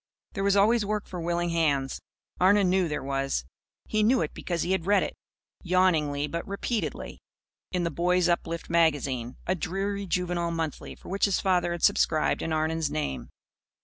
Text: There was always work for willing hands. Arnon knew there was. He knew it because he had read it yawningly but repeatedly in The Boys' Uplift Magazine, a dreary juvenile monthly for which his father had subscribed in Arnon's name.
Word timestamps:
There 0.33 0.43
was 0.43 0.55
always 0.57 0.83
work 0.83 1.05
for 1.05 1.21
willing 1.21 1.51
hands. 1.51 2.01
Arnon 2.39 2.71
knew 2.71 2.87
there 2.87 3.03
was. 3.03 3.45
He 3.85 4.01
knew 4.01 4.23
it 4.23 4.33
because 4.33 4.63
he 4.63 4.71
had 4.71 4.87
read 4.87 5.03
it 5.03 5.13
yawningly 5.61 6.25
but 6.25 6.47
repeatedly 6.47 7.21
in 7.71 7.83
The 7.83 7.91
Boys' 7.91 8.27
Uplift 8.27 8.67
Magazine, 8.67 9.35
a 9.45 9.53
dreary 9.53 10.07
juvenile 10.07 10.49
monthly 10.49 10.95
for 10.95 11.09
which 11.09 11.25
his 11.25 11.39
father 11.39 11.71
had 11.71 11.83
subscribed 11.83 12.41
in 12.41 12.51
Arnon's 12.51 12.89
name. 12.89 13.29